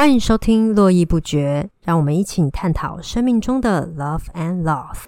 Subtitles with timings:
[0.00, 5.00] 欢迎收听《络绎不绝》，让我们一起探讨生命中的 love and loss。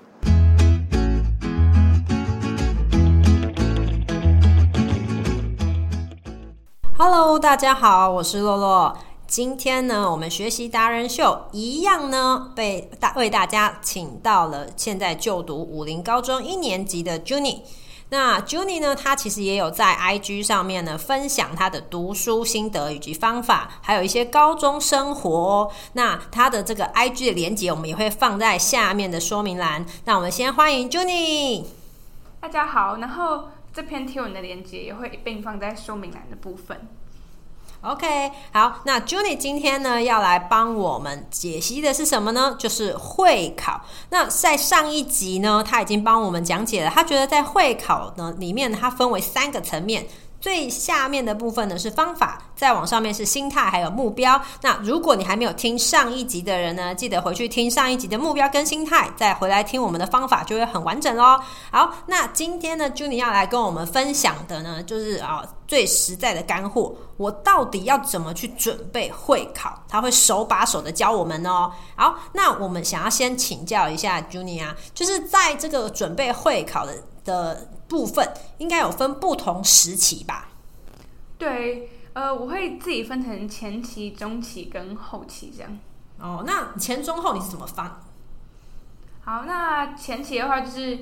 [6.99, 8.95] Hello，大家好，我是洛洛。
[9.27, 17.61] 今天呢，我们学习达人秀一样呢，被大为大家请到了现在就读武林高中一年级的 Junie。
[18.13, 25.73] 那 Juni 呢，他其实也有在 IG 上面呢分享他的读书心得以及方法，还有一些高中生活。
[25.95, 29.86] 那他的这个 IG 的连接，我们也会放在下面的说明栏。
[30.05, 31.64] 那我们先欢迎 Juni。
[32.38, 36.86] 大家好，然后这篇贴文的连接也会一并放在说明栏的部分。
[37.82, 42.55] OK，好，那 Juni 今天呢要来帮我们解析的是什么呢？
[42.56, 43.80] 就是会考。
[44.10, 50.06] 那在上一集呢，他已经帮我们讲解了，他觉得在会考呢里面，它分为三个层面。
[50.42, 54.42] 最下面的部分呢是方法，再往上面是心态，还有目标。
[54.62, 61.41] 那如果你还没有听上一集的人呢，记得回去听上一集的目标跟心态，再回来听我们的方法，就会很完整喽。
[61.70, 69.81] 好，那今天呢，Juni 要来跟我们分享的呢，就是啊最实在的干货，我到底要怎么去准备会考？
[69.88, 71.70] 他会手把手的教我们哦。
[71.94, 76.92] 好，那我们想要先请教一下 Juni 啊，就是在这个准备会考的
[77.25, 77.69] 的。
[77.92, 80.48] 部分应该有分不同时期吧？
[81.37, 85.78] 对，呃，我会自己分成前期、中期跟后期这样。
[86.19, 87.84] 哦，那前中后你是怎么分？
[89.27, 91.00] 好，那前期的话就是。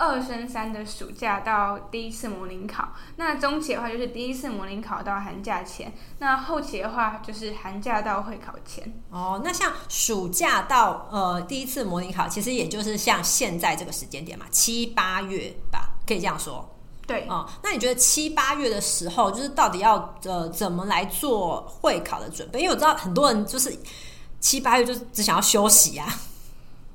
[0.00, 8.90] 二升三的暑假到第一次模拟考，那中期的话就是第一次模拟考到寒假前，那后期的话就是寒假到会考前。
[9.10, 16.66] 哦，那像暑假到呃第一次模拟考，其实也就是像现在这个时间点嘛，七八月吧，可以这样说。
[17.06, 22.60] 对，哦，那你觉得七八月的时候，就是到底要呃怎么来做会考的准备？
[22.60, 23.78] 因为我知道很多人就是
[24.40, 26.06] 七八月就只想要休息呀。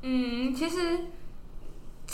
[0.02, 1.12] 嗯，其实。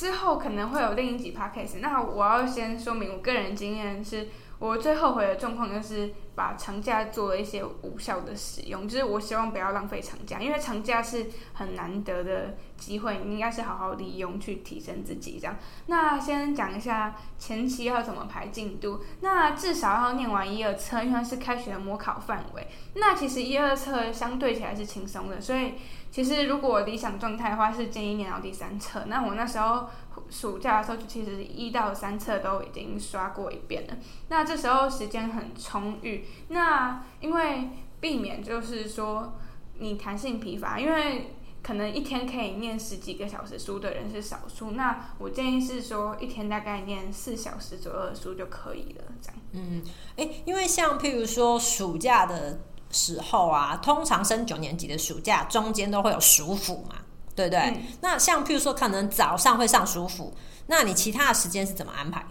[0.01, 15.55] 之后可能会有另一集 podcast，那我要先说明我个人经验是，我最后悔的状况就是把长假做了一些无效的使用，就是我希望不要浪费长假，因为长假是很难得的机会，你应该是好好利用去提升自己这样。
[15.85, 22.67] 那先讲一下前期要怎么排进度，那至少要念完一二册，因为是开学模考范围。
[22.95, 25.73] 那其实一二册相对起来是轻松的，所以。
[26.11, 29.05] 其实，如果理想状态的话，是建议念到第三册。
[29.05, 29.87] 那我那时候
[30.29, 33.93] 暑假的时候，就其实一到三册都已经刷过一遍了。
[34.27, 36.25] 那这时候时间很充裕。
[36.49, 37.69] 那因为
[37.99, 39.33] 避免就是说
[39.79, 44.71] 你弹性疲乏，因为可能一天可以念十几个小时书的人是少数。
[44.71, 49.03] 那我建议是说，一天大概念四小时左右的书就可以了。
[49.21, 49.37] 这样。
[49.53, 49.81] 嗯，
[50.17, 52.59] 哎，因为像譬如说暑假的。
[52.93, 56.95] 时候啊，通常升九年级的暑假中间都会有暑辅嘛，
[57.33, 57.85] 对不对？
[58.01, 60.33] 那像譬如说，可能早上会上暑辅，
[60.67, 62.27] 那你其他的时间是怎么安排？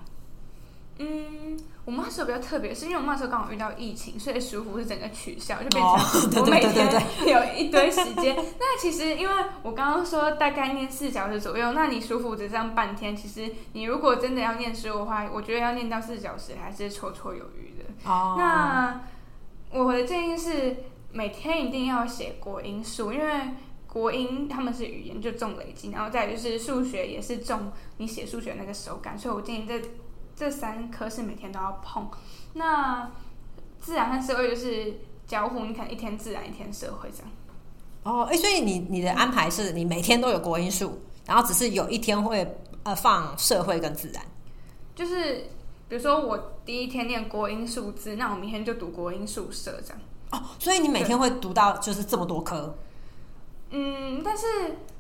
[0.99, 6.89] 嗯，我们那时候比较特别，是因为我们那时候刚好遇到疫情，所以舒服是整个取消，就变成我每天
[7.27, 8.37] 有一堆时间。
[8.59, 18.11] 那其实因为我刚刚说大概念四小时左右，那你舒服只上半天，其实你如果真的要念书的话，我觉得要念到四小时还是绰绰有余的。
[18.11, 19.01] 哦，那。
[19.73, 20.79] 我的建议是
[21.13, 23.33] 每天一定要写国音数，因为
[23.87, 29.81] 国音他们是语言就重累积，然后再就是数学也是重你写数学那个手感，所以我建议这
[30.41, 32.09] 这三科是每天都要碰。
[32.55, 33.11] 那
[33.79, 34.95] 自然和社会就是
[35.27, 37.31] 交互，你可能一天自然一天社会这样。
[38.05, 44.25] 哦，哎，所以你你的安排是你每天都有国音数，然后只是有一天会呃放社会跟自然，
[44.95, 45.45] 就是。
[45.91, 49.99] 比如说我第一天念国音数字，那我明天就读国音数社这样。
[50.31, 52.79] 哦，所以你每天会读到就是这么多科。
[53.71, 54.47] 嗯，但是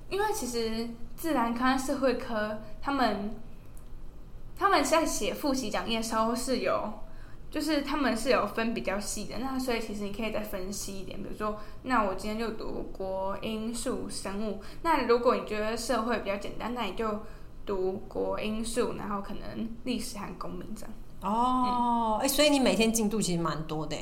[0.09, 3.37] 因为其实自然科、社会科他们
[4.61, 6.93] 他们在写复习讲义的时候是有，
[7.51, 9.39] 就是他们是有分比较细的。
[9.39, 14.61] 那所以其实你可以再分析一点，比如说，那我今天就读国英数生物。
[14.83, 17.21] 那如果你觉得社会比较简单，那你就。
[17.67, 20.93] 读国英数，然后可能历史和公民这样。
[21.23, 23.97] 哦，哎，所以你每天进度其实蛮多的。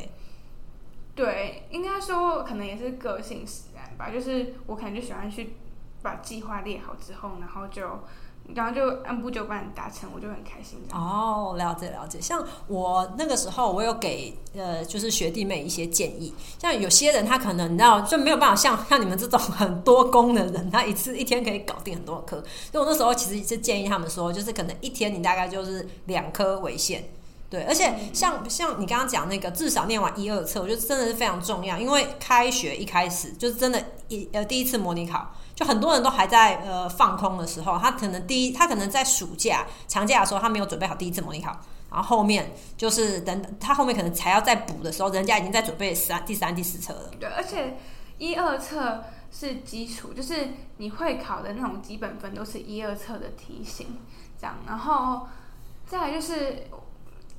[1.14, 4.10] 对，应该说可能也是个性使然吧。
[4.10, 5.54] 就是我可能就喜欢去
[6.00, 7.82] 把计划列好之后，然后就。
[8.54, 10.78] 然后就按部就班达成，我就很开心。
[10.92, 12.18] 哦，了解了解。
[12.20, 16.32] 像我那个时候，我有给呃，就是学弟妹一些建议。
[16.58, 22.42] 像有些人他可能你知道就没有办法像像你们这种很多功的人，他一次一天可以搞定很多科。
[22.72, 27.04] 所以我那时候其实是建议他们说，就是可能一天你大概就是两科为限，
[27.50, 41.50] 对，而且像像你刚刚讲那个，至少念完一二册，我觉得真的是非常重要，因为开学一开始就是真的，一呃第一次模拟考，就很多人都还在呃放空的时候，他可能第一，他可能在暑假长假的时候，他没有准备好第一次模拟考，
[41.90, 47.10] 然后后面就是等他后面可能才要再补的时候，人家已经在准备三、第三、第四册了。
[47.18, 47.76] 对，而且
[48.18, 49.02] 一二册
[49.32, 53.98] 是基础，就是你会考的那种基本分都是一二册的题型，
[54.40, 55.26] 这样，然后
[55.84, 56.68] 再来就是。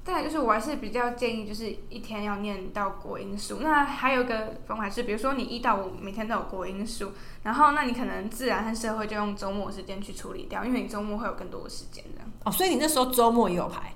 [0.09, 3.59] 再来就是，我还是比较建议，就是一天要念到国音数。
[3.59, 7.11] 那还有一个方法是，比如说你一到五每天都有国音数，
[7.43, 12.31] 然后那你可能自然和社会就用周末时间去处理掉，因为你周末会有更多的时间这样。
[12.43, 13.93] 哦，所以你那时候周末也有排？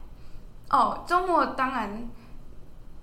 [0.70, 2.08] 哦，周末当然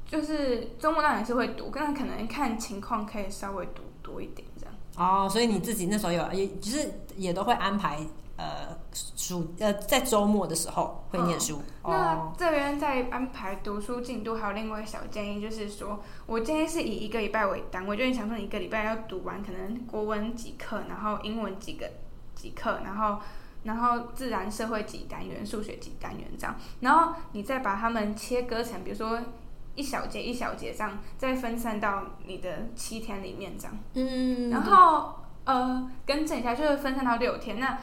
[0.06, 4.75] 就是周末当然是会读，但可能看情况可以稍微读多一点这样。
[4.97, 7.99] 哦，所以你自己那时候有，也就是也都会安排。
[8.41, 11.61] 呃，暑呃，在周末的时候会念书。
[11.85, 21.87] 那这边在安排读书进度，还有另外一个小建议，就是说我建议是以一个礼拜为单位，就你想说你一个礼拜要读完，可能国文几课，然后英文几个
[22.35, 23.19] 几课，然后
[23.65, 29.21] 然后自然社会几单元，数学几单元这样，然后你再把它们切割成，比如说
[29.75, 33.79] 一小节一小节这样，再分散到你的七天里面这样。
[33.93, 37.79] 嗯，然后呃，更正一下，就是分散到六天那。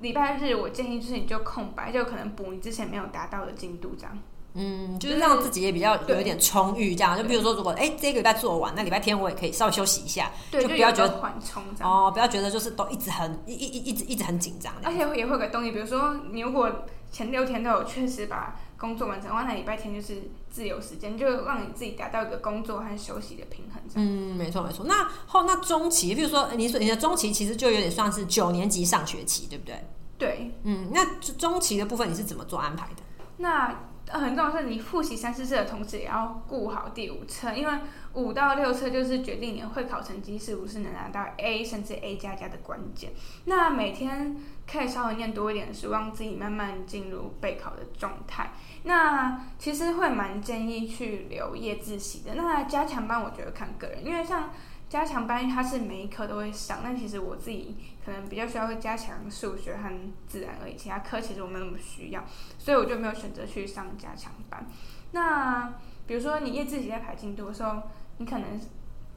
[0.00, 4.18] 礼拜日我建议就是你就空白，就可能补你之前没有达到的进度这样。
[4.58, 7.14] 嗯，就是让自己也比较有一点充裕这样。
[7.14, 11.92] 就比如说，如果哎这个礼拜做完，那礼拜天我也可以稍微休息一下，就不要觉得缓冲这样。
[11.92, 14.72] 哦，不要觉得就是都一直很一一一直一直很紧张。
[14.82, 16.70] 而且也会有个动力，比如说你如果
[17.12, 23.82] 前六天都有确实把工作完成，的话，那礼拜天就是自由时间，就让你自己达到一个工作和休息的平衡。
[23.96, 24.86] 嗯，没错没错。
[24.86, 29.84] 那后那中期，比如说你说你的中期其实就有点算是九年级上学期，对不对？
[30.16, 33.02] 对，嗯，那中期的部分你是怎么做安排的？
[33.38, 37.78] 那很重要是你复习三四次的同时，也要顾好第五册，因为
[38.14, 43.10] 五到六册就是决定你会考成绩是不是能拿到 A 甚至 A 加加的关键。
[43.46, 44.36] 那每天
[44.70, 48.52] 可以稍微念多一点书，让自己慢慢进入备考的状态。
[48.86, 52.34] 那其实会蛮建议去留夜自习的。
[52.34, 54.50] 那加强班我觉得看个人，因为像。
[54.88, 59.90] 加强班它是每一科都会上，但其实我自己可能比较需要加强数学和
[60.28, 62.24] 自然而已，其他科其实我没有那么需要，
[62.56, 64.64] 所以我就没有选择去上加强班。
[65.10, 65.74] 那
[66.06, 67.82] 比如说你夜自习在排进度的时候，
[68.18, 68.48] 你可能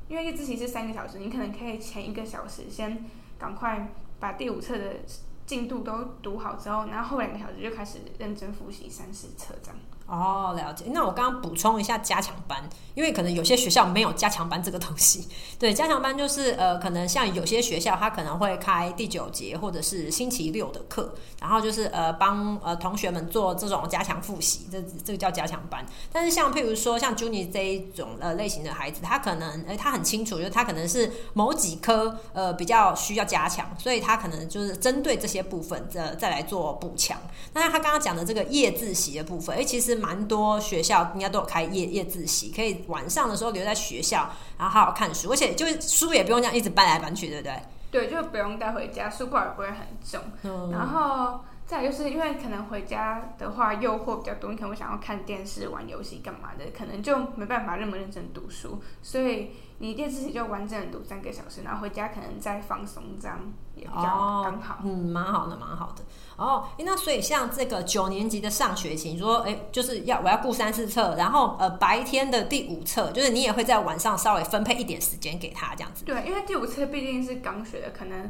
[0.08, 3.06] 因为夜自习是三个小时，你可能可以前一个小时先
[3.38, 3.90] 赶快
[4.20, 4.96] 把第五册的
[5.50, 9.80] 进度都读好之后，然后后两个小时就开始认真复习三四册这样。
[10.10, 10.86] 哦，了解。
[10.88, 15.28] 那我刚刚补充一下加强班，因为可能有些学校没有加强班这个东西。
[15.60, 25.86] 对，加强班就是呃，可能像有些学校他可能会开第九节或者是星期六的课，然后就是呃帮呃同学们做这种加强复习，这这个叫加强班。
[26.12, 37.16] 但是像譬如说像 Juni 这一种呃类型的孩子，他可能呃他很清楚，就是他可能是某几科呃比较需要加强，所以他可能就是针对这些部分再再来做补强。
[37.54, 39.99] 那他刚刚讲的这个夜自习的部分，哎，其实。
[40.00, 47.62] 蛮多学校应该都有开夜夜自习，可以晚上的时候留在学校，然后好好看书，而且就是书也不用这样一直搬来搬去，对不对？
[47.92, 50.22] 对，就不用带回家，书包也不会很重。
[50.72, 59.52] 然后再就是因为可能回家的话诱惑比较多，你可能会想要看电视、玩游戏干嘛的，可能就没办法那么认真读书，所以。
[59.82, 63.40] 你电自习就完整读三个小时，然后回家可能再放松，这样
[63.76, 64.04] 也比较
[64.44, 64.80] 刚好。
[64.84, 66.04] 嗯，蛮好的，蛮好的。
[66.36, 76.04] 哦，那所以像这个九年级的上学期，你说，哎，就是要我要顾三四册，然后呃白天的第五册，就是你也会在晚上稍微分配一点时间给他这样子。
[76.04, 78.30] 对，因为第五册毕竟是刚学的，可能。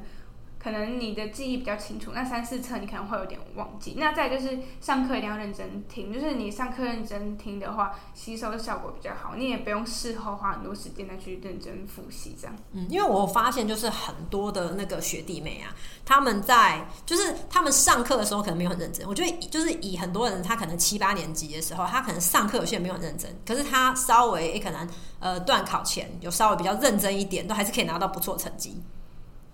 [0.61, 3.95] 可能你的记忆比较清楚，那三四册你可能会有点忘记。
[3.97, 9.35] 那再就是上课一定要认真听，就是你上课认真听的话，吸收的效果比较好。
[9.35, 12.53] 你也不用事后花很多时间再去认真复习这样。
[12.73, 15.73] 嗯，因为我发现就是很多的那个学弟妹啊，
[16.05, 19.07] 他们在就是他们上课的时候可能没有很认真。
[19.07, 24.85] 我觉得就是以很多人他可能七八年级的时候，他可能上课有些没有很认真，可是他稍微可能
[25.19, 28.83] 呃断考前有稍微比较认真一点，都还是可以拿到不错成绩。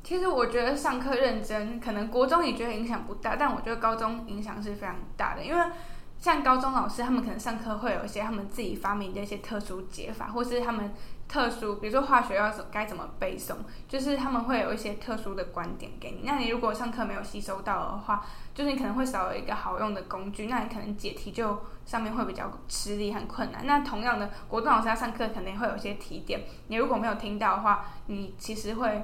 [0.06, 5.44] 其实我觉得上课认真，可能国中你觉得影响不大，但我觉得高中影响是非常大的。
[5.44, 5.66] 因为
[6.20, 10.94] 像高中老师，他们可能上课会有一些他们自己发明的一些特殊解法，或是他们
[11.28, 13.56] 特殊，比如说化学要怎该怎么背诵，
[13.90, 16.22] 就是他们会有一些特殊的观点给你。
[16.24, 23.66] 那你如果上课没有吸收到的话，就是你可能会少了一个好用的工具，那你可能解题就上面会比较吃力很困难。
[23.66, 29.04] 那同样的，国中老师他上课肯定会有一些提点，你如果没有听到的话，你其实会。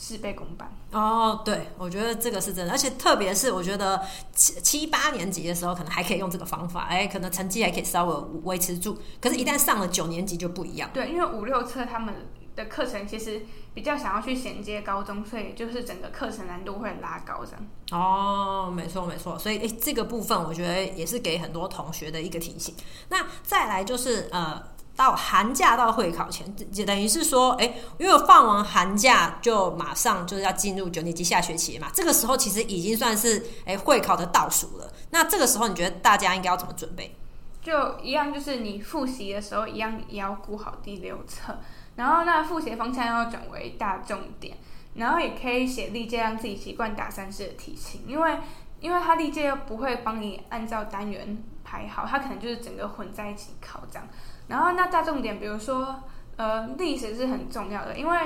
[0.00, 0.72] 事倍功半。
[0.92, 4.00] 哦，对，我觉得这个是真的，而且特别是我觉得
[4.32, 8.14] 七七八年级的时候，可能还可以用这个方法，哎，可能成绩还可以稍微
[8.44, 8.96] 维持住。
[9.20, 10.88] 可是，一旦上了九年级就不一样。
[10.94, 12.14] 对，因为五六册他们
[12.54, 13.42] 的课程其实
[13.74, 17.66] 比较想要去衔接高中，所以就是整个课程难度会拉高这样。
[17.90, 22.72] 哦，没错没错，所以诶，这个部分我觉得也是给很多同学的一个提醒。
[23.08, 24.62] 那再来就是呃。
[24.98, 31.86] 到寒假到会考前，就等于是说，哎，因为放完寒假就马上就是要进入九年级下学期嘛。
[31.94, 34.92] 这个时候其实已经算是哎会考的倒数了。
[35.10, 37.14] 那这个时候你觉得大家应该要怎么准备？
[37.62, 41.56] 就一样，就是你复习的时候一样也要顾好第六册，
[41.94, 44.56] 然后那复习方向要转为大重点，
[44.94, 48.36] 然后也可以写历届让自己习惯打三式的题型，因为
[48.80, 54.08] 因为它历届又不会帮你按照单元排好，它可能就是整个混在一起考这样。
[54.48, 56.02] 然后那大重点，比如说，
[56.36, 58.18] 呃，历史是很重要的，因为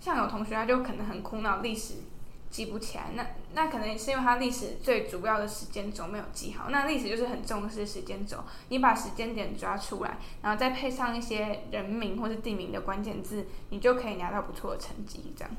[0.00, 1.94] 像有同学他就可能很苦恼历史
[2.50, 6.68] 记不起来，那那可能是因为他历史最主要的时间轴没有记好。
[6.68, 15.50] 那历史就是很重视时间轴，你把时间点抓出来，然后再配上一些人名或是地名的关键字，你就可以拿到不错的成绩，这样。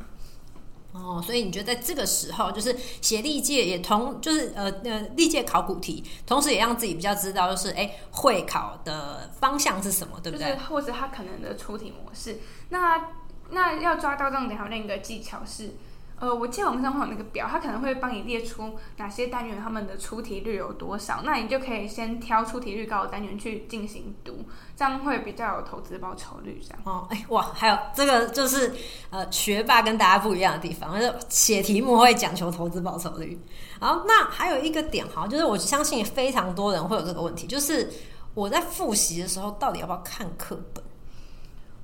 [0.94, 10.56] 哦，所以你觉得在这个时候，就是写历届也同，就是呃呃历届考古题，同时也让自己比较知道，就是哎会考的方向是什么，对不对？
[10.56, 12.40] 或者他可能的出题模式。
[12.70, 13.10] 那
[13.52, 15.76] 那要抓到重点，还有另一个技巧是。
[16.22, 24.46] 呃，我记得网上会有那个表，它可能会帮你列出哪些单元他们的出题率有多少，那你就可以先挑出题率高的单元去进行读，
[24.78, 26.62] 这样会比较有投资报酬率。
[26.62, 28.72] 这样哦，哎哇，还有这个就是
[29.10, 33.36] 呃，学霸跟大家不一样的地方，就是写题目会讲求投资报酬率。
[33.80, 37.92] 好，那还有一个点哈，就是我相信非常多人会有这个问题，就是
[38.36, 40.84] 我在复习的时候到底要不要看课本？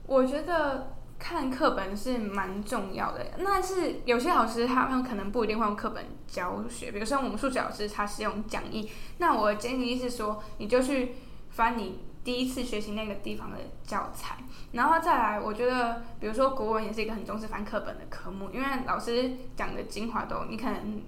[0.05, 0.95] 我觉得。
[1.19, 8.89] 看课本是蛮重要的，那是有些老师他们可能不一定会用课本教学，比如说我们数学老师他是用讲义。
[9.17, 11.15] 那我建议是说，你就去
[11.49, 14.37] 翻你第一次学习那个地方的教材，
[14.71, 21.01] 然后再来，我觉得比如说国文也是一个很重视翻课本的科目，因为老师讲的精华都你可能。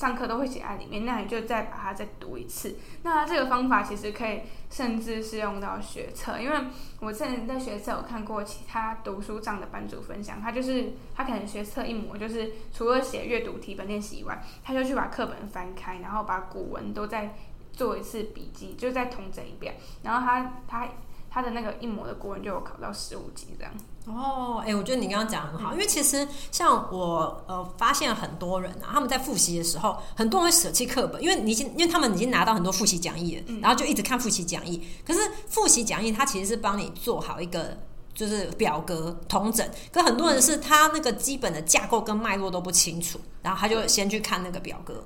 [0.00, 2.74] 上课都会写在里面，那你就再把它再读一次。
[3.02, 4.40] 那这个方法其实可以
[4.70, 6.56] 甚至是用到学测，因为
[7.00, 17.34] 我之前在学测有看过其他读书上的班主分享，他就是他可能学测一模就是除了写阅读题本练习以外，他就去把课本翻开，然后把古文都再
[17.70, 20.88] 做一次笔记，就再统整一遍，然后他他
[21.30, 23.72] 他的那个一模的国文就有考到十五级这样。
[24.06, 34.82] 哦，哎，我觉得你刚刚讲很好，因为其实像我呃发现很多人啊，他们在复习的时候，很多人会舍弃课本，因为你已经因为他们已经拿到很多复习讲义了，然后就一直看复习讲义。
[35.06, 37.76] 可是复习讲义它其实是帮你做好一个
[38.12, 45.04] 就是表格同整，可很多人是他那个基本的架构跟脉络都不清楚，然后他就先去看那个表格。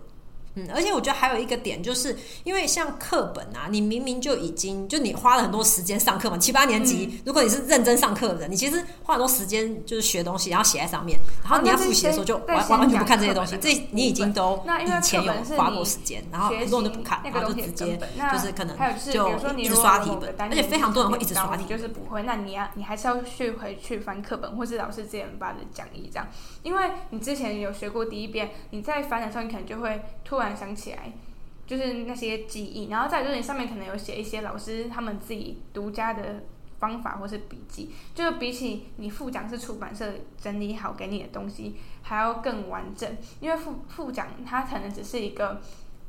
[0.57, 14.65] 嗯，而且我觉得还有一个点，就是因为像课本啊，你明明就已经就你花了很多时间上课嘛，七八年级，如果你是认真上课的人，你其实花很多时间就是学东西，然后写在上面，然后你要复习的时候就完完全不看这些东西，这你已经都。
[14.85, 17.99] 以前有花过时间，然后很多人都不看，然后就直接
[18.33, 18.77] 就是可能
[19.13, 26.29] 就一直刷题本，而且非常多人会一直刷题，就是不会，那你要你还是要去回去翻课本，或是老师之前发的讲义这样，
[26.63, 30.44] 因为你之前有学过第一遍，你在翻的时候你可能就会突然。
[30.45, 31.11] 突然想起来，
[31.67, 36.45] 就是那些记忆，然后再就是你上面可能有写一些老师他们自己独家的
[36.79, 43.11] 方法或是笔记，就比起你副讲是出版社整理好给你的东西还要更完整，
[43.41, 45.61] 因为副副讲它可能只是一个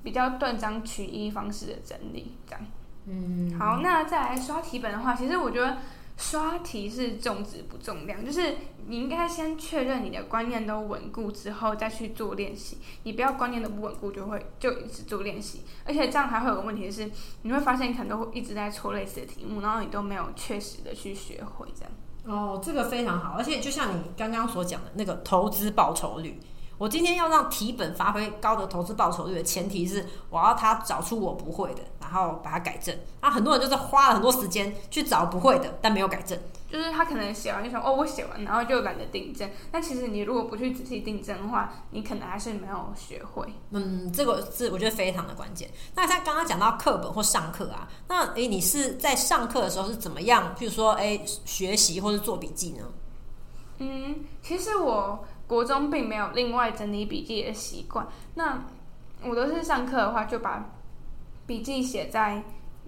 [0.04, 2.62] 比较断章取义方式的整理，这样。
[3.06, 5.78] 嗯，好，那再来刷题本的话，其实我觉得。
[6.18, 8.56] 刷题是重质不重量，就是
[8.88, 12.78] 你应该先确认你的观念都稳固之后再去做练习。
[13.04, 21.92] 你不要观念都不稳固就会就一直做练习，而且这样还会有个问题是，你会发现你可能都会一直在错类似的题目，然后你都没有确实的去学会这样。
[22.26, 26.40] 哦，这个非常好，而且就像你刚刚所讲的那个投资报酬率。
[26.78, 32.94] 我今天要让题本发挥高的投资报酬率的前提是，我要他找出我不会的，然后把它改正。
[33.22, 36.38] 那很多人就是花了很多时间去找不会的，但没有改正。
[36.70, 39.50] 就是他可能写完就说哦，我写完，然后就懒得订正。
[39.72, 43.48] 但其实你如果不去仔细订正的话，你可能还是没有学会。
[43.70, 45.70] 嗯，这个是我觉得非常的关键。
[45.96, 50.54] 那他刚刚讲到课本或上课啊，那诶，你是在上课的时候是怎么样？
[50.60, 52.84] 譬如说，诶，学习或者做笔记呢？
[53.78, 55.26] 嗯，其实我。
[55.48, 58.66] 国中并没有另外整理笔记的习惯，那
[59.24, 60.66] 我都是上课的话就把
[61.46, 62.44] 笔记写在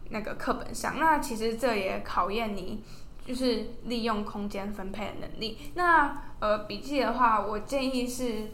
[0.10, 1.00] 那个课本上。
[1.00, 2.84] 那其实这也考验你
[3.26, 5.58] 就是利用空间分配的能力。
[5.76, 8.48] 那呃，笔记的话，我建议是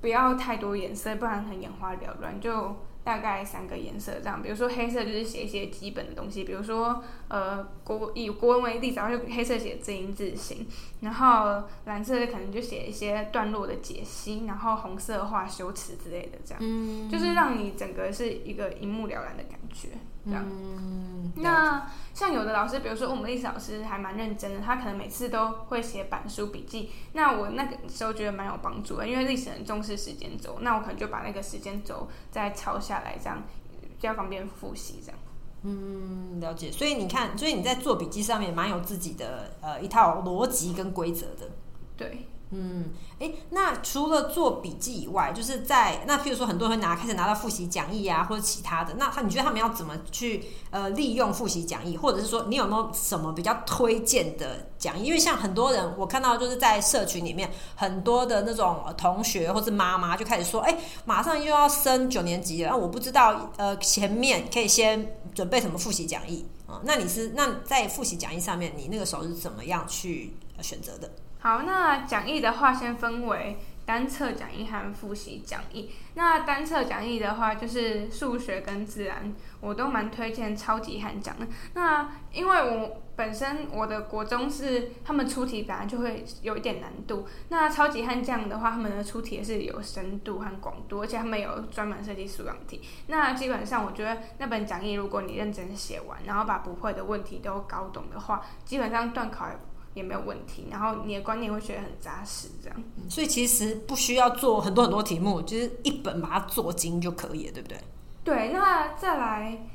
[0.00, 2.40] 不要太多颜色，不然很眼花缭乱。
[2.40, 10.66] 就大概三个颜色这样，比如说黑色就是写一些基本的东西，比如说呃国以国文为例子，然后就黑色写字音字形，
[11.00, 19.90] 然后蓝色可能就写一些段落的解析，然后红色画修辞之类的，这样，嗯，就是让你整个是一个一目了然的感觉。
[20.24, 26.90] 这样，嗯，那像有的老师，比如说我们历史老师还蛮认真的，他可能每次都会写板书笔记。
[27.12, 33.40] 那我那个时候觉得蛮有帮助的，因为历史很重视时间轴，那我可能就把那个时间轴再抄下来，这样
[33.80, 35.00] 比较方便复习。
[35.00, 35.18] 这样，
[35.66, 36.70] 嗯，了解。
[36.70, 41.50] 所以你看，所以你在做笔记上面蛮有自己的呃一套逻辑跟规则的。
[41.96, 42.26] 对。
[42.50, 55.06] 嗯，哎，那除了做笔记以外，就是在那，譬如说很多人会拿开始拿到复习讲义啊，或者其他的，那他你觉得他们要怎么去呃利用复习讲义，或者是说你有没有什么比较推荐的讲义？
[55.06, 66.80] 因为像很多人我看到就是在社群里面很多的那种同学或是妈妈就开始说，哎，马上又要升九年级了，那我不知道呃前面可以先准备什么复习讲义啊？
[66.84, 71.10] 那你是那在复习讲义上面，你那个时候是怎么样去选择的？
[71.46, 75.88] 好，那讲义的话，先分为单册讲义和复习讲义。
[76.14, 81.46] 那单册讲义的话，就是数学跟自然，我都蛮推荐超级悍讲的。
[81.74, 92.80] 那因为我本身我的国中是他们出题本来就会有一点难度，那超级悍将的话，他们的出题也是有深度和广度，而且他们有专门设计素养题。
[93.06, 99.46] 那基本上我觉得那本讲义，如果你认真写完，然后把不会的问题都搞懂的话，基本上段考。
[100.02, 102.82] 没有问题，然后你的观念会学得很扎实，这样。
[103.08, 107.78] 所以其实不需要做很多很多题目，就是一本把它做精就可以了，对不对？
[108.24, 109.66] 对，那再来，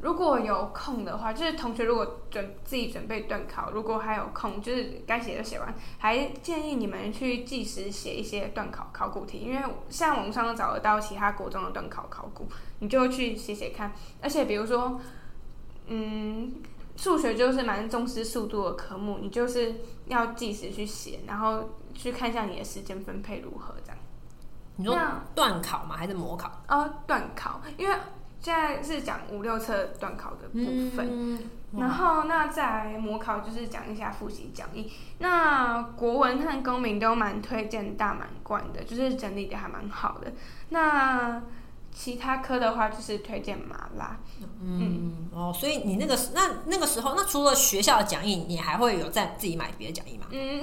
[0.00, 12.48] 如果有空的话，就是同学如果准自己准备段考，如果还有空，就是该写就写完，还建议你们去计时写一些段考考古题，因为像网上找得到其他国中的段考考古，
[12.78, 13.92] 你就去写写看。
[14.22, 15.00] 而且比如说，
[15.86, 16.54] 嗯。
[17.00, 23.96] 数学就是蛮重视速度的科目，你就是要计时去写，然后去看一下你的时间分配如何这样。
[24.76, 24.94] 你说
[25.34, 25.96] 段考吗？
[25.96, 26.52] 还是模考？
[26.68, 27.96] 哦，断考，因为
[28.38, 31.38] 现在是讲五六册断考的部分，
[31.72, 34.92] 然后那再模考就是讲一下复习讲义。
[35.20, 40.30] 那国文和公民都蛮推荐大满贯的，就是整理的还蛮好的。
[40.68, 41.42] 那
[42.00, 44.18] 其他科的话，就是推荐麻辣。
[44.62, 50.24] 嗯哦，所以你那个那那个时候，那除了学校的讲义，你还会有在自己买别的讲义吗？
[50.30, 50.62] 嗯，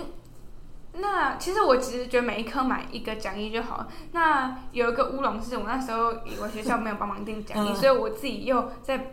[0.93, 3.85] 那其实我其实觉得每一科买一个讲义就好。
[4.13, 9.11] 那有一个乌龙是我那时候我学校没有帮忙订讲义，所以我自己又在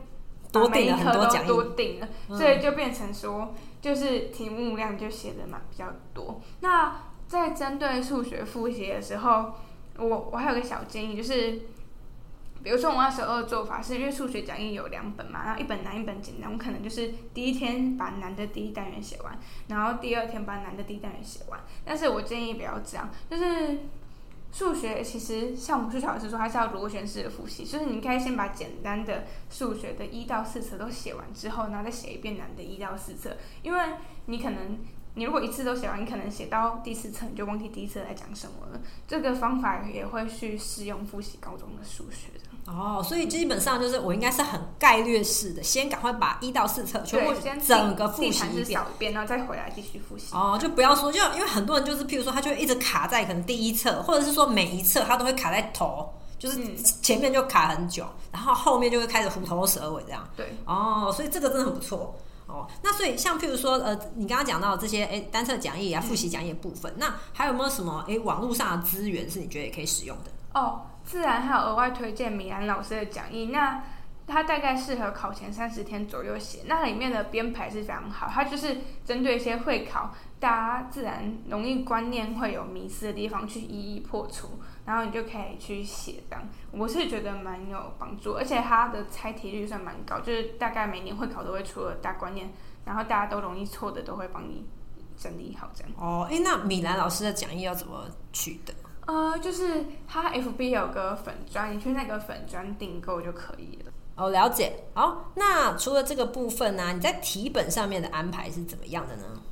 [0.51, 6.41] 多订了很多讲义，多订了，所以就变成说，就是题目量就写的嘛比较多。
[6.61, 9.53] 那在针对数学复习的时候，
[9.99, 11.61] 我我还有个小建议，就是。
[12.65, 21.61] 比如说我那时候的做法是因为数学讲义有两本嘛，然后一本难一本简单，我可能就是第一天把难的第一单元写完，然后第二天把难的第一单元写完。
[21.85, 23.81] 但是我建议不要这样，就是
[24.51, 33.81] 数学其实像我们数学老师说，它是要螺旋式的复习，就是你应该先把简单的数学的一到四册都写完之后，然后再写一遍难的一到四册，因为
[34.25, 34.79] 你可能。
[35.17, 38.81] 你如果一次都写完，你可能写到第四册你就忘记第一次在讲什么了。
[39.07, 42.31] 这个方法也会去适用复习高中的数学。
[42.67, 47.33] 哦，所以基本上就是我应该是很概率式的，先赶快把一到四册全部
[47.67, 48.65] 整个复习一
[48.99, 50.29] 遍，然后再回来继续复习。
[50.33, 60.27] 哦，就不要说，就因为很多人就是，譬如说，他就会一直卡在可能第一册，或者是说每一册他都会卡在头，就是前面就卡很久，然后后面就会开始虎头蛇尾这样。
[60.37, 60.57] 对。
[60.65, 62.15] 哦，所以这个真的很不错。
[62.47, 70.31] 哦，那所以像譬如说，呃，你刚刚讲到这些，哎，单册讲义啊，复习讲义部分，那还有没有什么，哎，网络上的资源是你觉得也可以使用的？
[70.53, 73.83] 哦，自然还有额外推荐米兰老师的讲义，那
[74.27, 84.49] 它大概适合考前三十天左右写，那里面的编排是非常好，它就是针对一些会考大家自然容易观念会有迷失的地方去一一破除。
[84.87, 92.53] 然后你就可以去写，这样我是觉得蛮有帮助，而且它的猜题率算蛮高，就是大概每年会考都会出了大观念，
[92.85, 94.63] 然后大家都容易错的都会帮你
[95.17, 95.93] 整理好这样。
[95.97, 98.75] 哦，哎，那米兰老师的讲义要怎么取得？
[99.07, 103.93] 呃，就是他 FB 有个粉砖，你去那个粉砖订购就可以了。
[104.17, 104.85] 哦，了解。
[104.95, 109.43] 好，那除了这个部分呢，你在题本上面的安排是怎么样的呢？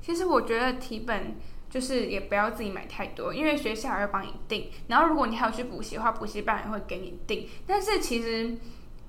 [0.00, 1.36] 其实我觉得题本。
[1.70, 4.70] 就是也不要自己买太多，因为学校还会帮你订。
[4.86, 7.46] 然后如果你还有去补习的话，补习班也会给你订。
[7.66, 8.56] 但是其实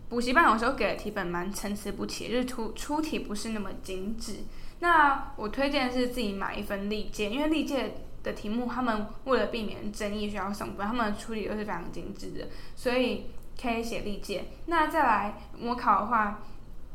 [0.09, 4.39] 补习班有时候给的题本蛮参差不齐，就是出出题不是那么精致。
[4.81, 14.45] 那我推荐是自己买一份历届，因为历届的题目他们为了避免争议需要送分，他们的处理都是非常精致的，所以可以写历届。
[14.65, 16.39] 那再来模考的话，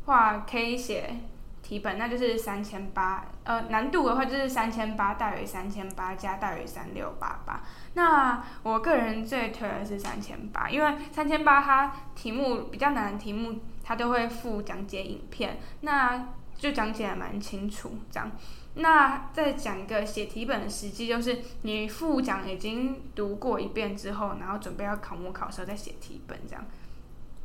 [0.05, 1.15] 话可以写
[1.63, 7.63] 题本，那就是三千八，呃，难度的话就是三千八大于三千八加大于三六八八。
[7.95, 17.97] 那我个人最推的是三千八，因为三千八它题目比较难的题目，它都会附讲解影片，那就讲解还蛮清楚。
[18.11, 18.31] 这样，
[18.75, 26.63] 那再讲一个写题本的时机，就是你复讲已经读过一遍之后，然后准备要考模考时候再写题本，这样。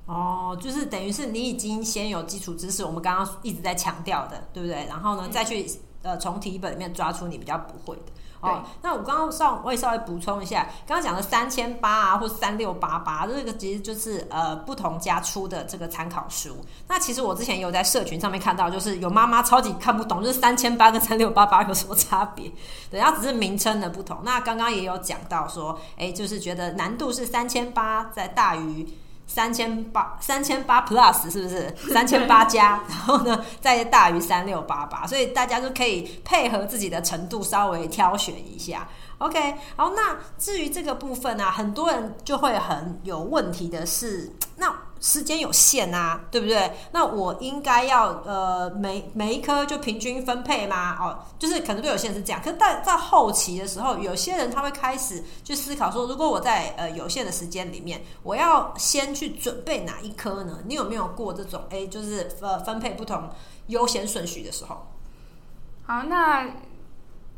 [0.06, 4.84] 哦，就是等于是你已经先有基础知识，我们刚刚一直在强调的，对不对？
[4.86, 5.64] 然后呢，再去
[6.02, 8.02] 呃从题本里面抓出你比较不会的。
[8.40, 16.56] 哦，那我刚刚上我也稍微补充一下，刚刚讲的三千八啊，或三六八八，这个其实就是呃不同家出的这个参考书。
[16.88, 22.50] 那其实我之前有在社群上面看到，就是有妈妈超级看不懂，就是三千八跟三六八八有什么差别？
[22.90, 24.18] 对，它只是名称的不同。
[24.22, 28.88] 那刚刚也有讲到说，哎，就是觉得难度是三千八在大于。
[29.32, 31.72] 三千八，三千八 plus 是不是？
[31.92, 38.88] 三千八加，然后呢，再大于三六八八，所以大家就可以配合自己的程度稍微挑选一下。
[39.18, 44.74] OK，好，那至于这个部分啊，很多人就会很有问题的是，那。
[45.00, 46.70] 时间有限啊，对不对？
[46.92, 50.96] 那我应该要呃每每一科就平均分配吗？
[51.00, 60.58] 哦，就是可能对有些人是这样，可是在在后期的时候，有些人他会开始去思考说，如果我在呃有限的时间里面，我要先去准备哪一科呢？
[60.66, 63.30] 你有没有过这种哎，就是呃分配不同
[63.68, 64.86] 优先顺序的时候？
[65.86, 66.46] 好，那。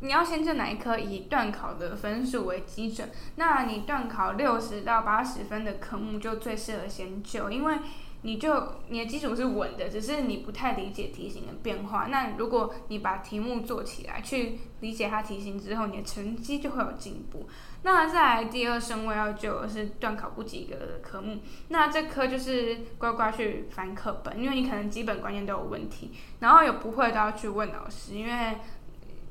[0.03, 0.99] 你要先这哪一科？
[0.99, 7.79] 以段考的分数为基准，那你段考六十到八十分的科目就最适合先就，因为
[8.23, 12.09] 你就你的基础是稳的，只是你不太理解题型的变化。
[12.11, 17.49] 那如果你把题目做起来，去理解它题型之后，你的成绩就会有进步。
[17.85, 21.39] 那再来第二顺位要就的是段考不及格的科目，
[21.69, 26.11] 那这科就是乖乖去翻课本，因为你可能基本观念都有问题，
[26.41, 28.57] 然后有不会都要去问老师，因为。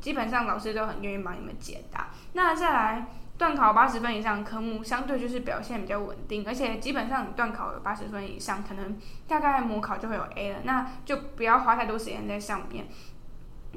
[0.01, 2.09] 基本上老师都很愿意帮你们解答。
[2.33, 12.87] 那再来，段考八十分以上的科目，相对就是表现比较稳定，而且基本上你段考有八十分以上，可能大概模考就会有 A 了，那就不要花太多时间在上面。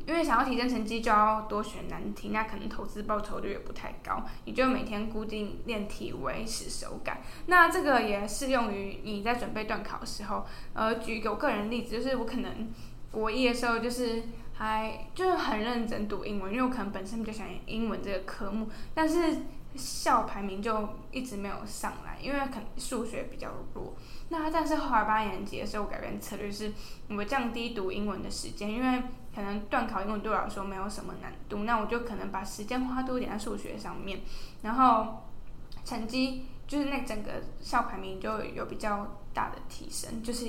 [0.07, 4.25] 因为想要提升成绩，就要多选难题，那可能投资报酬率也不太高。
[4.45, 7.19] 你就每天固定练题，维持手感。
[7.47, 10.45] 那这个也适用于你在准备段考的时候。
[10.73, 12.71] 呃，举一个我个人例子，就是我可能
[13.13, 14.25] 国一的时候就是。
[14.57, 19.37] 还就是很认真读英文，因为我可能本身比较喜欢英文这个科目，但是
[19.75, 23.93] 校排名就一直没有上来，因为可能数学比较弱。
[24.29, 26.73] 那但是后来八年级的时候，我改变策略是，
[27.09, 29.03] 我降低读英文的时间，因为
[29.35, 34.21] 可能段考英文对我来说没有什么难度，那我就可能把时间花多一点在数学上面，
[34.62, 35.25] 然后
[35.85, 40.47] 成绩就是那整个校排名就有比较大的提升，就是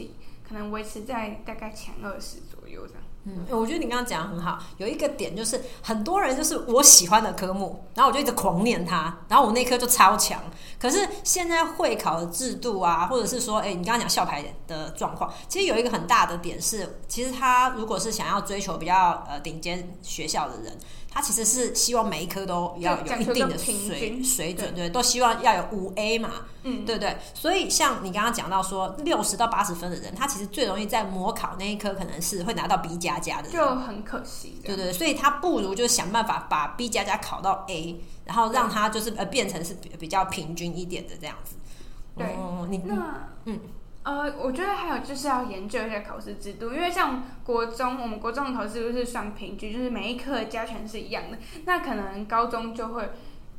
[0.48, 3.02] 可能维持在大概前二十左右这样。
[3.26, 10.40] 嗯，我觉得你刚刚讲的很好，有一个点就是很多人就是我喜欢的科目，然后我就一直狂念它，然后我那科就超强。
[10.80, 20.78] 可是现在会考的制度啊，或者是说，哎，你刚刚讲校牌的状况，其实有一个很大的点是，其实他如果是想要追求比较呃顶尖学校的人。
[21.16, 26.30] 他其实是希望每一科都要有一定的水水准，对，都希望要有五 A 嘛，
[26.64, 27.16] 嗯，对不对？
[27.34, 34.60] 所以像你刚刚讲到说六十到八十分的人，他其实最容易在模考那一科可能是会拿到 B 加加的，就很可惜。
[34.66, 41.56] 对对，所以他不如就想办法把 B 加加考到 A，然后让他就是呃变成是比较平均一点的这样子。
[42.18, 42.36] 对，
[42.70, 43.58] 你那嗯。
[44.06, 53.10] 呃，我觉得还有就是要研究一下考试制度，因为像国中，我们国中的考试都是算平均，就是每一科的加权是一样的，那可能高中就会。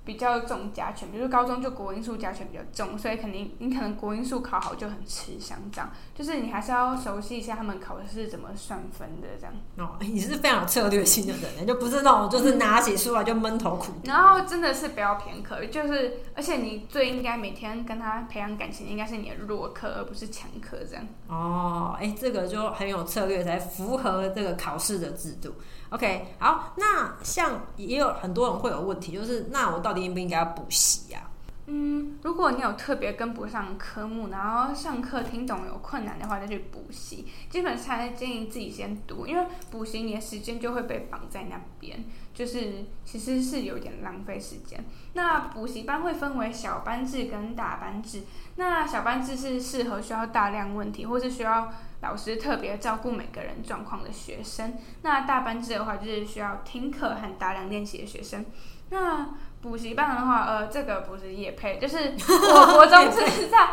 [0.06, 9.52] 比较重加权，比如高中就国音数加权比较重，所以肯定你可能国音数考好就很吃香，这样就是你还是要熟悉一下他们考试是怎么算分的，这样。
[9.76, 13.92] 哦，你是非常有策略性的人，就不是那种就是拿起书来就闷头苦。
[14.04, 21.04] 然后真的是不要偏科，就是而且你最应该每天跟他培养感情，应该是你的弱科而不是强科，这样。
[21.26, 25.52] 哦，哎，这个就很有策略，才符合这个考试的制度。
[25.90, 31.20] OK，好，那像也有很多人会有问题，就是那我到底应不应该要补习呀？
[31.68, 37.26] 嗯，如果你有特别跟不上科目，然后上课听懂有困难的话，再去补习。
[37.50, 44.84] 基本上建议自己先读，因为补习你的时间就会被绑在那边，就是其实是有点浪费时间。
[45.14, 48.22] 那补习班会分为小班制跟大班制。
[48.54, 51.72] 那小班制是适合需要大量问题，或是需要
[52.06, 54.74] 老师特别照顾每个人状况的学生。
[55.02, 58.46] 那大班制的话，就是需要听课和大量练习的学生。
[58.90, 59.28] 那
[59.60, 63.70] 补习班的话，呃，这个不是也配，就是我 国中是在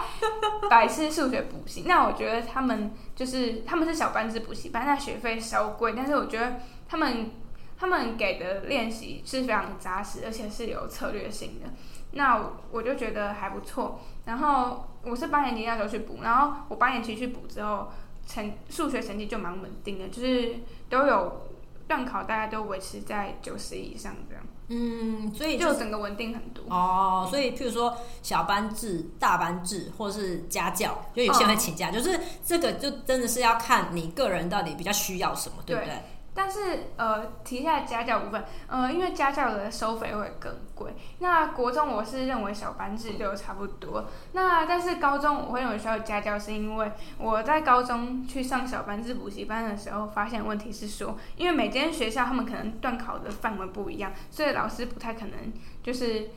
[0.67, 1.83] 百思数学补习。
[1.85, 6.55] 那我觉得他们就是他们是小班制补习班，那学费稍贵，但是我觉得
[6.87, 7.29] 他们
[7.77, 11.69] 他们给的练习是非常扎实，而且是有策略性的。
[12.13, 13.99] 那我就觉得还不错。
[14.25, 17.91] 然后我是八年级那时候去补，然后我八年级去补之后，
[18.25, 20.55] 成数学成绩就蛮稳定的，就是
[20.89, 21.49] 都有
[21.87, 24.43] 段考，大概都维持在九十以上这样。
[24.69, 27.27] 嗯，所以就整个稳定很多哦。
[27.29, 35.93] 所以，譬如说小班制、大班制，或者是家教，就有些人会请假，就是这个就真的是要看你个人到底比较需要什么，对不对？
[36.35, 40.93] 但是呃，提一下家教部分，呃，因为家教的收费会更贵。
[41.19, 44.05] 那国中我是认为小班制就差不多。
[44.31, 56.29] 那但是高中我会认为需要家教，是因为我在高中去上小班制补习班的时候，发现问题是说，因为每间学校他们可能断考的范围不一样，所以老师不太可能就是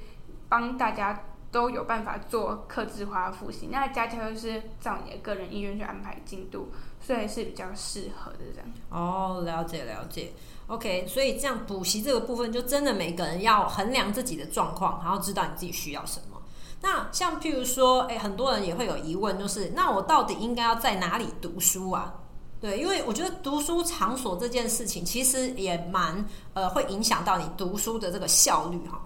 [0.48, 3.70] 帮大家都有办法做克制化复习。
[3.72, 6.70] 那家教就是照你的个人意愿去安排进度。
[7.06, 10.32] 所以是比较适合的这样哦，了解了解
[10.66, 16.42] ，OK，所以这样补习这个部分，就真的每个人要衡量自己的状况，然后知道你自己需要什么。
[16.80, 22.12] 那像譬如说，哎，很多人也会有疑问，就是那我到底应该要在哪里读书啊？
[22.60, 29.00] 对，因为我觉得读书场所这件事情，其实也蛮呃，会影响到你读书的这个效率哈。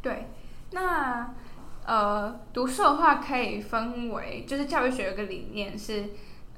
[0.00, 0.26] 对，
[0.70, 1.30] 那
[1.84, 6.08] 呃，读书的话可以分为，就是教育学有个理念是。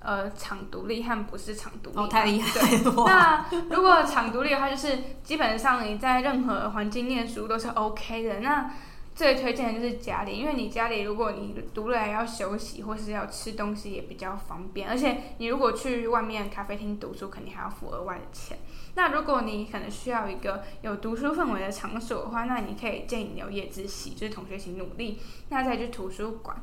[0.04, 2.60] 呃，场独立和不是场独立，哦，太厉害。
[2.60, 8.40] 对，那如果场独立的话，就是基本上你在任何环境念书都是 OK 的。
[8.40, 8.70] 那
[9.14, 18.58] 最推荐的就是家里，因为你家里如果你读了要休息或是要吃东西也比较方便，而且你如果去外面咖啡厅读书，肯定还要付额外的钱。
[18.94, 25.18] 那如果你可能需要一个有读书氛围的场所的话，那你可以建议留夜自习，就是同学一起努力，
[25.50, 26.56] 那再去图书馆。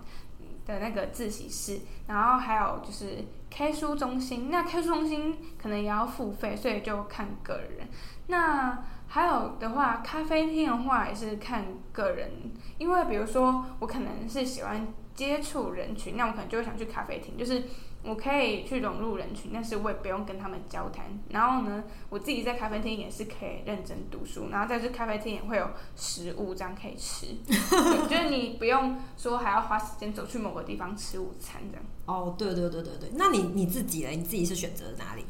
[0.69, 7.87] 的那个自习室，然后还有就是开书中心，那开书中心可能也要付费，所以就看个人。
[8.27, 12.29] 那还有的话，咖啡厅的话也是看个人，
[12.77, 17.63] 因为比如说我可能是喜欢接触人群，那我可能就会想去咖啡厅，就是。
[18.01, 21.05] 我可以去融入人群，但是我也不用跟他们交谈。
[21.29, 24.49] 然后呢，我自己在咖啡厅也是可以认真读书。
[24.49, 31.85] 然后在这咖啡厅也会有食物这样可以吃， 就是你不用说还要花时间走去某个地方吃午餐这样。
[32.05, 34.09] 哦，对对对对对，那你你自己呢？
[34.11, 35.25] 你自己是选择哪里？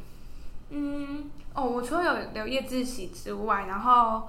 [0.70, 4.28] 嗯，哦，我除了有留夜自习之外，然后。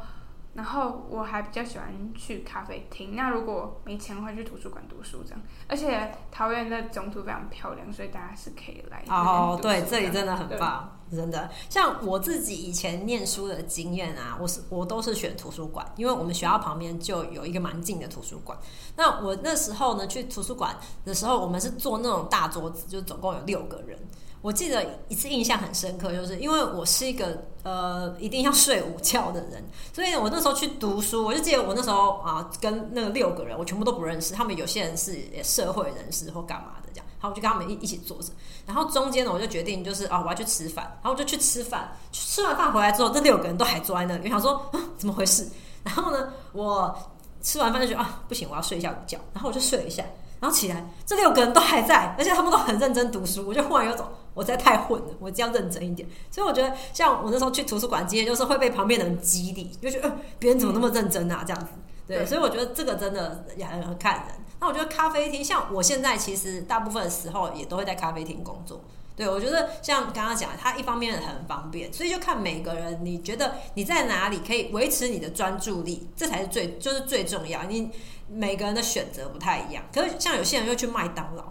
[0.54, 3.14] 然后我还比较喜欢去咖啡厅。
[3.14, 5.40] 那如果没钱的话，去图书馆读书这样。
[5.68, 9.04] 而且桃园的总图非常漂亮，所以大家是可以来。
[9.08, 11.48] 哦，对，这里真的很棒，真的。
[11.68, 18.58] 像我自己以前念书的经验啊，我是我都是选图书馆，因为我们学校旁边就有一个蛮近的图书馆。
[18.96, 23.96] 那我那时候呢，去图书馆的时候，我们是坐那种大桌子，就总共有六个人。
[24.42, 38.32] 我记得一次印象很深刻，就是因为我是一个呃一定要睡午觉的人， 所以我那时候去读书，我就记得我那时候啊跟那个六个人，我全部都不认识，他们有些人是社会人士或干嘛的这样，好，我就跟他们一一起坐着，
[38.64, 45.46] 然后中间呢我就决定就是啊我要去吃饭，然后我就去吃饭，吃完饭回来之后，这六个人都还坐在那里，我想说啊怎么回事？
[45.84, 46.98] 然后呢我
[47.42, 50.02] 吃完饭就觉得啊不行，我要睡一下午觉，然后我就睡一下。
[50.40, 53.44] 然后起来，这六个人都还在，而且他们都很认真读书。
[53.46, 56.08] 我就忽然有种，我实在太混了，我这样认真一点。
[56.30, 61.72] 所以我觉得，像我那时候去图书馆，经验就是会被旁边的人激励，就觉得别人怎么那么认真啊，这样子。
[62.06, 64.34] 对，所以我觉得这个真的也很看人。
[64.60, 68.80] 那我觉得咖啡厅，像我现在其实大部分的时候也都会在咖啡厅工作。
[69.16, 77.64] 对，我觉得像刚刚讲，它一方面很方便，所以就看每个人，你觉得你在哪里可以维持你的专注力，这才是最就是最重要。
[77.64, 77.90] 你。
[78.32, 81.42] 每个人的选择不太一样，可是像有些人又去麦当劳，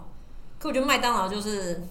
[0.58, 1.86] 可我觉得麦当劳就是，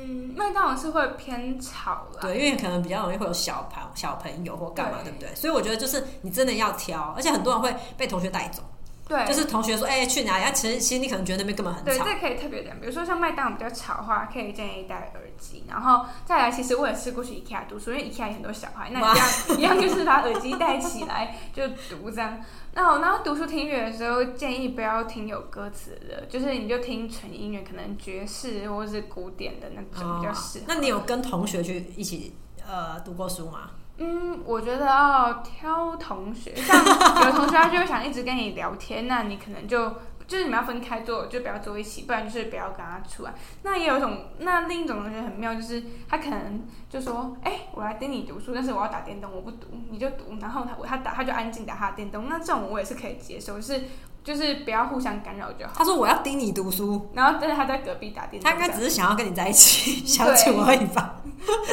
[0.00, 5.34] 嗯，麦当劳是会偏吵的，对，因为可能比较容易会有小朋小朋友或干嘛，对不对？
[5.34, 8.62] 所以我觉得就是你真的要挑，而且很多人会被同学带走，
[9.08, 10.44] 对，就是同学说，哎、去哪里？
[10.44, 12.14] 啊，其实其实你可能觉得那边根本很对，吵这。
[12.20, 15.64] 可以特别点，比如说像麦当劳比较吵的话，可以建议戴耳机。
[15.68, 19.26] 然后再来，其实我也试过去 IKEA 读书，因为 IKEA 有很多小孩，那一样
[19.58, 22.38] 一样就是把耳机戴起来就读这样。
[22.78, 30.64] 那我然后读书听音乐的时候，建议不要听有歌词的，就是你就听纯音乐，可能爵士或者是古典的那种比较适合。
[30.64, 33.70] 哦那你有跟同学去一起呃读过书吗？
[33.96, 36.78] 嗯，我觉得哦挑同学，像
[37.24, 39.92] 有同学他就会想一直跟你聊天，那你可能就
[40.28, 43.32] 就是你们要分开坐，就不要坐一起，不然就是不要跟他出来。
[43.62, 53.80] 那也有一种，那另一种同学很妙，就是他可能就说，哎、我来盯你读书，但是我要打电动，我不读，你就读，然后他他打他就安静打他的电动，那这种我也是可以接受，就是
[54.24, 55.72] 就是不要互相干扰就好。
[55.76, 61.22] 他说我要盯你读书，然后但是他在隔壁打电话，他应该只是想要跟你在一起相处而已吧，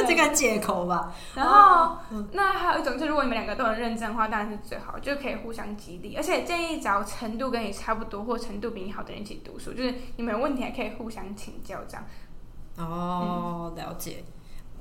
[0.06, 1.12] 这个借口吧。
[1.34, 1.98] 然后，
[2.32, 6.16] 那还有一种就是，如果你们两个都很认真的话，当然是最好，就可以互相激励。
[6.16, 12.04] 而且建议找程度跟你差不多或程度比你好的人一起读书，就是你们有问题还可以互相请教这样。
[12.78, 14.24] 哦，了解。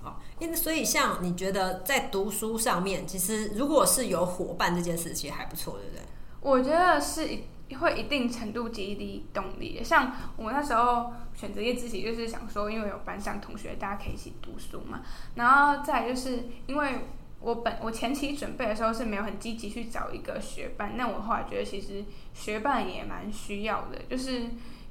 [0.04, 6.02] 哦，因为所以像你觉得在读书上面，其实如果是有伙伴这件事，其实还不错，对不对？
[6.42, 9.82] 我觉得是一会一定程度激励动力。
[9.84, 15.02] 像我那时候选择业自习，就是想说，因为有班上同学，大家可以一起读书嘛。
[15.36, 17.08] 然后再就是因为
[17.40, 24.44] 我本我前期准备的时候是没有很积极去找一个学伴，那我后来觉得其实学伴也蛮需要的，就是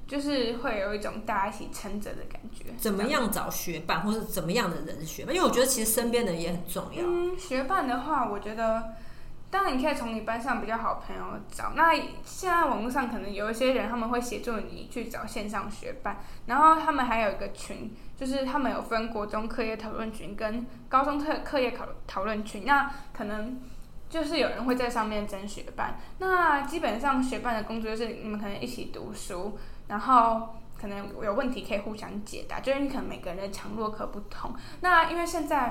[0.06, 2.66] 就是会有一种大家一起撑着的感觉。
[2.76, 5.34] 怎么样找学伴，或是怎么样的人是学伴？
[5.34, 7.02] 因为我觉得其实身边的人也很重要。
[7.04, 8.94] 嗯，学伴的话，我觉得，
[9.54, 11.74] 当然你可以从你班上比较好朋友找。
[11.76, 22.64] 那现在网络上可能有一些人，他们会协助你去找线上学伴，然后他们还有一个群，就是他们有分国中课业讨论群跟高中课课业讨讨论群。
[22.64, 23.60] 那可能
[24.10, 26.00] 就是有人会在上面争学伴。
[26.18, 30.56] 那基本上学伴的工作就是你们可能一起读书，然后。
[30.76, 34.52] 可能有问题可以互相解答，就是你可能每个人的强弱可不同。
[34.80, 35.70] 那因为现在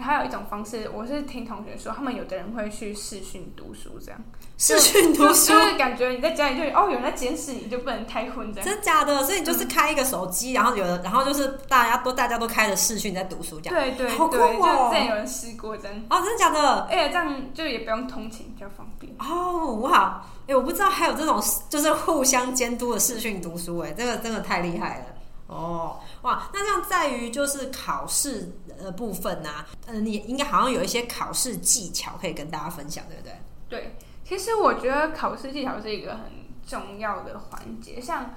[0.00, 4.20] 还有一种方式，我是听同学说，他们有的人会去视讯读书，这样
[4.56, 8.68] 视讯读书就，是感觉你在家里就哦，有人在监视你，就不能太混这样。
[8.68, 9.22] 真假的？
[9.24, 13.74] 所以你就是开一个手机，然后有的，然后就是大家都大家都开着视讯在读书这样。
[13.74, 16.82] 对对好酷对，哦就之前有人试过这样，哦，真的假的？
[16.82, 19.12] 而且这样就也不用通勤，比较方便。
[19.18, 20.24] 哦，哇！
[20.46, 25.04] 哎、我不知道还有这种就是互相监督的视讯读书，哎，这个真的太厉害了。
[25.46, 26.48] 哦，哇！
[26.52, 33.32] 那这样在于就是考试呃部分呐、呃，你应该好像有一些考试技巧可以跟大家分享，对不对？
[33.68, 36.24] 对，其实我觉得考试技巧是一个很
[36.66, 38.00] 重要的环节。
[38.00, 38.30] 像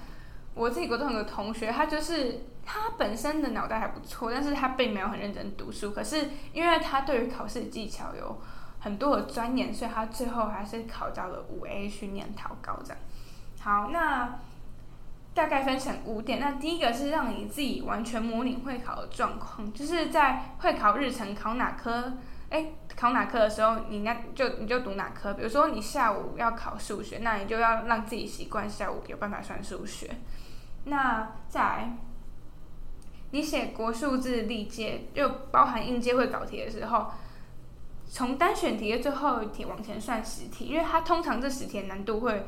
[0.54, 5.92] 我自己国中有个同学，他就是他本身的脑袋还不错，但是他并没有很认真读书。
[5.92, 8.42] 可是因为他对于考试技巧有
[8.80, 12.98] 很多的钻研，所以他最后还是考到了五 A 训练考高这样。
[13.60, 14.40] 好，那
[15.38, 16.40] 大概分成五点。
[16.40, 22.14] 那第一个是让你自己完全模拟会考的状况，就是在会考日程考哪科，
[22.50, 25.36] 哎，考哪科的时候，你那就你就读哪科。
[25.36, 30.10] 比如说你下午要考数学，那你就要让自己习惯下午有办法算数学。
[30.86, 31.98] 那再来，
[33.30, 37.12] 你写国数字历届，就包含应届会考题的时候，
[38.08, 42.48] 从单选题的最后一题往前算十题，因为它通常这十题难度会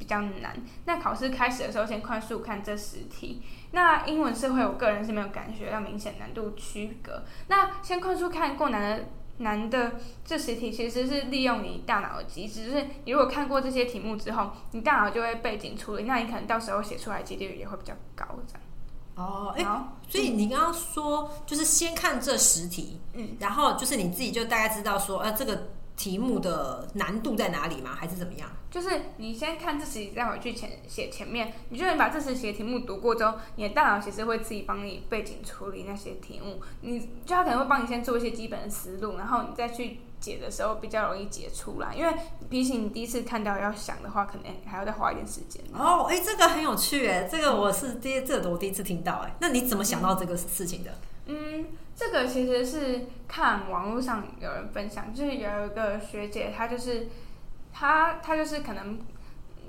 [0.00, 0.56] 比较难。
[0.86, 3.42] 那考试开始的时候，先快速看这十题。
[3.72, 7.22] 那英文社会，我个人是没有感觉到明显难度区隔。
[7.48, 9.04] 那先快速看过难的
[9.36, 9.92] 难的
[10.24, 18.24] 这十题，其实是利用你大脑的机制，就是你如果看过这些题目之后，你大脑就会背景处理，那你可能到时候写出来几率也会比较高。
[18.46, 18.62] 这样。
[19.16, 25.68] 哦，哎、好，所以你刚刚说就是先看这十题，嗯，然后就是你自己就大概知道说，呃，这个
[26.00, 27.90] 题目的难度在哪里吗？
[27.94, 28.48] 还是怎么样？
[28.70, 42.14] 就是你先看这十题，再回去前写前面，你就能把这十题的题目读过之后，你的大脑其实会自己帮你背景处理那些题目，你就它可能会帮你先做一些基本的思路，然后你再去解的时候比较容易解出来，因为
[42.48, 45.62] 比起你第一次看到要想的话，可能还要再花一点时间。
[45.74, 50.90] 哦，哎、这个很有趣，哎，这个我是第这个我第一次听到，哎，那你怎么想到这个事情的？
[51.26, 51.66] 嗯，
[52.00, 57.08] 这个其实是看网络上有人分享，就是有一个学姐，她就是
[57.74, 58.98] 她她就是可能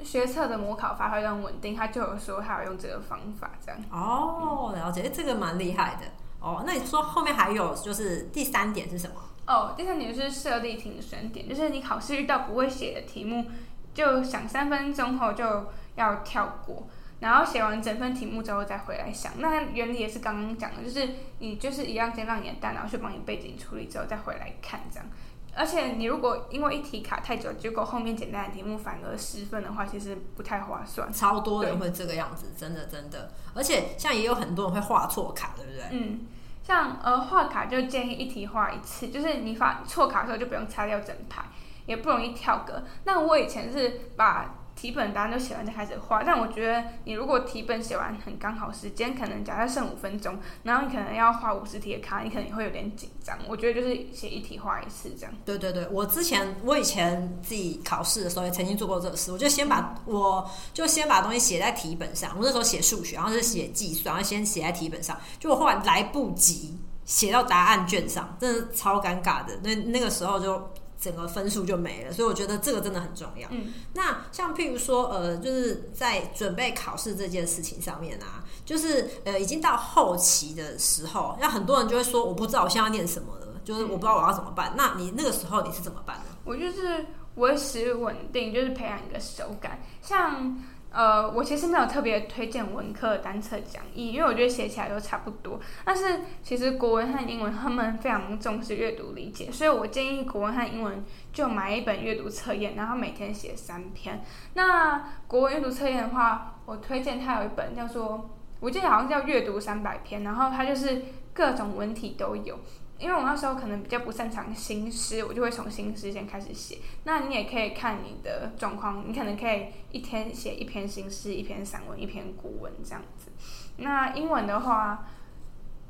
[0.01, 3.77] 学测的模考发挥得很稳定，她就有说她有用这个方法这样。
[3.91, 6.07] 哦，了解，诶这个蛮厉害的。
[6.39, 9.15] 哦，那你说后面还有就是第三点是什么？
[9.45, 13.45] 哦，第三点是设立停损点，就是你考试遇到不会写的题目，
[13.93, 15.65] 就想三分钟后就
[15.95, 16.87] 要跳过，
[17.21, 19.31] 然后写完整份题目之后再回来想。
[19.37, 21.07] 那原理也是刚刚讲的，就是
[21.39, 25.05] 你就是一样先让你的大脑去帮你背景处理之后再回来看这样。
[25.53, 31.11] 而且你如果因为一题卡太久，结果后面简单的题目反而失分的话，其实不太划算。
[31.11, 33.31] 超多人会这个样子，真的真的。
[33.53, 35.83] 而且像也有很多人会画错卡，对不对？
[35.91, 36.21] 嗯，
[36.63, 41.43] 像呃画卡就建议一题画一次，就是你发错卡的时候就不用擦掉整排，
[41.85, 42.83] 也不容易跳格。
[43.03, 53.37] 那我以前是把题本答案都写完就开始画，但我觉得你如果题本写完很刚好，时间可能假设剩五分钟，然后你可能要画五十题的卡，你可能会有点紧张。
[53.47, 55.31] 我觉得就是写一题画一次这样。
[55.45, 62.31] 对对对，我之前我以前自己考试的时候也曾经做过这个事，我就先把我就先把东西写在题本上。
[62.35, 66.75] 我那时候写数学，然后是写计算，然后先写在题本上，就我后来来不及
[67.05, 69.59] 写到答案卷上，真的超尴尬的。
[69.61, 70.67] 那那个时候就。
[71.01, 73.49] 整个分数就没了，所以我觉得这个真的很重要。
[73.49, 84.75] 嗯，那像譬如说，呃，就是在准备考试这件事情上面啊，就是呃，已经到后期的时候，那很多人就会说，我不知道我现在要念什么了，就是我不知道我要怎么办。
[84.77, 86.37] 那你那个时候你是怎么办呢？
[86.45, 90.55] 我就是维持稳定，就是培养一个手感，像。
[90.91, 95.57] 呃，我其实没有特别推荐文科的单册讲义，因为我觉得写起来都差不多。
[95.85, 104.21] 但是其实国文和英文他们非常重视阅读理解，所以我建议国文和英文就买一本阅读测验，然后每天写三篇。
[104.53, 108.29] 那国文阅读测验的话，我推荐它有一本叫做，
[108.59, 112.59] 我记得好像叫阅读三百篇，然后它就是各种文体都有。
[113.01, 116.77] 因为我那时候可能比较不擅长新诗，我就会从新诗先开始写。
[117.03, 123.31] 那你也可以看你的状况，你可能可以一天写一篇新诗、一篇散文、一篇古文这样子。
[123.77, 125.07] 那英文的话，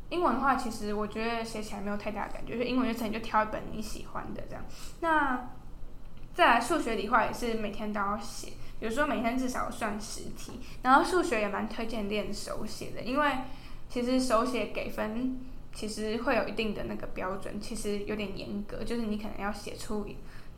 [0.07, 4.63] 英文的话，其实我觉得写起来没有太大的感觉，就是英文就你就挑一本你喜欢的这样。
[5.01, 5.49] 那
[6.33, 10.61] 再来数学、理化也是每天都要写，比如说每天至少算十题。
[10.81, 13.31] 然后数学也蛮推荐练手写的，因为
[13.89, 15.45] 其实手写给分。
[15.73, 20.05] 其实会有一定的那个标准，其实有点严格，就是你可能要写出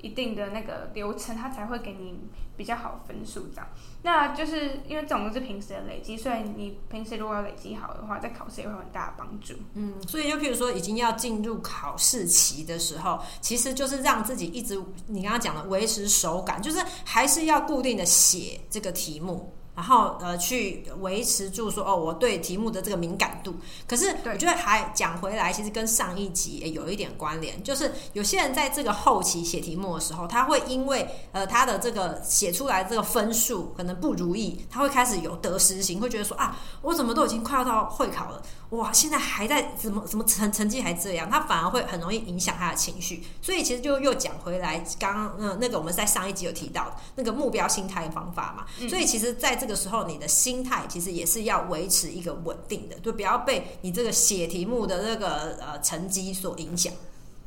[0.01, 2.19] 一定的那个流程，它才会给你
[2.57, 3.67] 比较好分数这样。
[4.01, 9.53] 那就是因为这种是平时的累积，所以你平时如果要累积好的话，在考试也会有很大的帮助。
[9.75, 19.53] 嗯，所以就譬如说已经要进入考试期的时候，其实就是让自己一直你刚刚讲的维持手感，就是还是要固定的写这个题目。
[19.75, 23.55] 然后呃，去维持住说哦，我对题目的这个敏感度。
[23.87, 43.23] 可是我觉得还讲回来，其实跟上一集也有一点关联，就是有些人在这个后期写题目的时候，他会因为呃他的这个写出来这个分数可能不如意，他会开始有得失心，会觉得说啊，我怎么都已经快要到会考了，哇，现在还在怎么怎么成成绩还这样，他反而会很容易影响他的情绪。
[43.41, 49.62] 所以其实就又讲回来，刚刚嗯那个我们在上一集有提到那个目标心态的方法嘛，所以其实在。
[49.63, 56.91] 这个时候，你的心态其实也是要维持一个稳定的，就不要被你这个写题目的那个呃成绩所影响。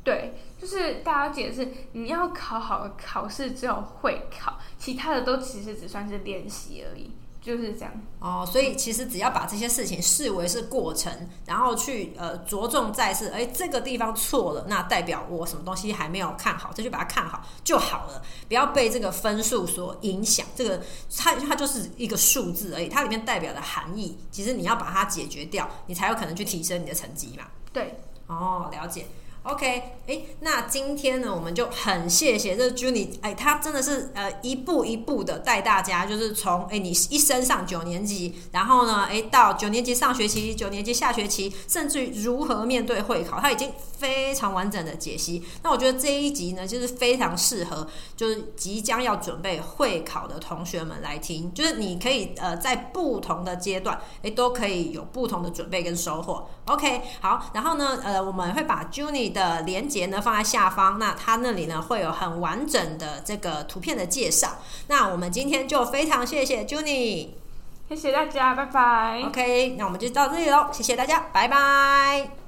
[0.03, 7.11] 对，就是大家解释，你要考好考试只有会考，其他的都其实只算是练习而已。
[7.47, 11.09] 就是这样哦，所以其实只要把这些事情视为是过程，
[11.45, 20.45] 然后去呃着重在是，哎，这个地方错了，那代表我什么东西还没有看好，再去把它看好就好了，不要被这个分数所影响。
[20.57, 20.83] 这个
[21.15, 27.45] 它它就是一个数字而已，它里面代表的含义，其实你要把它解决掉，你才有可能去提升你的成绩嘛。
[27.71, 29.05] 对，哦，了解。
[29.47, 45.41] OK，哎，那今天呢，我们就很谢谢这 Juni，哎，他真的是呃一步一步的带大家，就是从哎你一升上九年级，然后呢，哎到九年级上学期、九年级下学期，甚至于如何面对会考，他已经非常完整的解析。
[45.63, 47.87] 那我觉得这一集呢，就是非常适合
[48.17, 56.49] 就是即将要准备会考的同学们来听，就是你可以呃在不同的阶段，哎都可以有不同的准备跟收获。
[56.65, 64.57] OK，好，然后呢，呃，我们会把 Juni 的连接呢放在下方，那它那里呢会有很完整的这个图片的介绍。
[64.87, 67.27] 那我们今天就非常谢谢 Juni，
[67.87, 69.21] 谢谢大家，拜拜。
[69.27, 72.46] OK，那我们就到这里喽，谢谢大家，拜拜。